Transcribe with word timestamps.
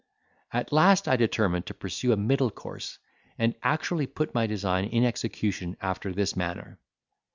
At 0.51 0.73
last 0.73 1.07
I 1.07 1.15
determined 1.15 1.67
to 1.67 1.75
pursue 1.75 2.11
a 2.11 2.17
middle 2.17 2.49
course, 2.49 2.97
and 3.37 3.53
actually 3.61 4.07
put 4.07 4.33
my 4.33 4.47
design 4.47 4.85
in 4.85 5.05
execution 5.05 5.77
after 5.79 6.11
this 6.11 6.35
manner. 6.35 6.79